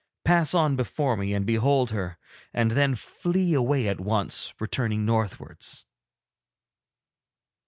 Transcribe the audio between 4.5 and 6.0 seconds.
returning northwards.'